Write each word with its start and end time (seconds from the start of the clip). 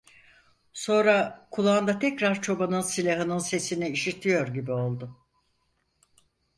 Sonra 0.73 1.47
kulağında 1.51 1.99
tekrar 1.99 2.41
çobanın 2.41 2.81
silahının 2.81 3.37
sesini 3.39 3.89
işitiyor 3.89 4.47
gibi 4.47 4.71
oldu. 4.71 5.17